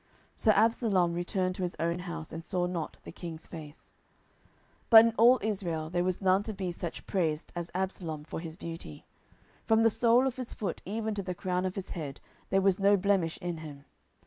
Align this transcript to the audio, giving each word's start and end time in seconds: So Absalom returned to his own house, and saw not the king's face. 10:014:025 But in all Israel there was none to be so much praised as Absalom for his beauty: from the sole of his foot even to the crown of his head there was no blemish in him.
So 0.35 0.49
Absalom 0.53 1.13
returned 1.13 1.53
to 1.57 1.61
his 1.61 1.75
own 1.79 1.99
house, 1.99 2.33
and 2.33 2.43
saw 2.43 2.65
not 2.65 2.97
the 3.03 3.11
king's 3.11 3.45
face. 3.45 3.93
10:014:025 4.89 4.89
But 4.89 5.05
in 5.05 5.13
all 5.15 5.37
Israel 5.43 5.89
there 5.91 6.03
was 6.03 6.23
none 6.23 6.41
to 6.41 6.53
be 6.55 6.71
so 6.71 6.87
much 6.87 7.05
praised 7.05 7.51
as 7.55 7.69
Absalom 7.75 8.23
for 8.23 8.39
his 8.39 8.57
beauty: 8.57 9.05
from 9.67 9.83
the 9.83 9.91
sole 9.91 10.25
of 10.25 10.37
his 10.37 10.55
foot 10.55 10.81
even 10.85 11.13
to 11.13 11.21
the 11.21 11.35
crown 11.35 11.65
of 11.67 11.75
his 11.75 11.91
head 11.91 12.19
there 12.49 12.61
was 12.61 12.79
no 12.79 12.97
blemish 12.97 13.37
in 13.43 13.57
him. 13.57 13.85